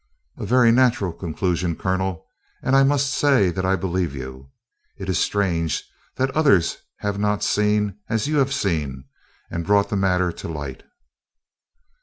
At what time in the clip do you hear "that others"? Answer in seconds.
6.15-6.77